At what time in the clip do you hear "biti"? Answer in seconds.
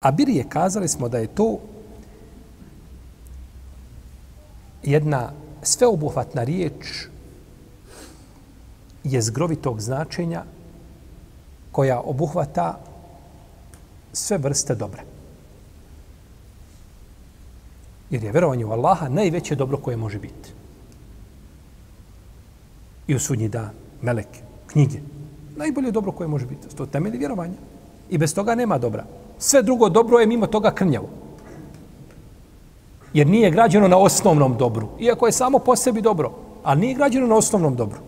20.18-20.52, 26.46-26.76